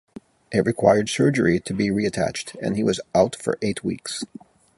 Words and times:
It 0.51 0.65
required 0.65 1.09
surgery 1.09 1.59
to 1.59 1.75
be 1.75 1.89
reattached 1.89 2.55
and 2.59 2.75
he 2.75 2.83
was 2.83 2.99
out 3.13 3.35
for 3.35 3.59
eight 3.61 3.83
weeks. 3.83 4.23